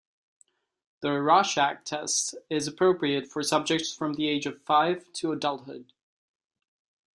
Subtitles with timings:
[1.03, 5.93] The Rorschach test is appropriate for subjects from the age of five to adulthood.